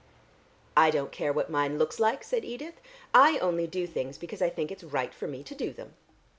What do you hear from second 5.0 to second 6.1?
for me to do them."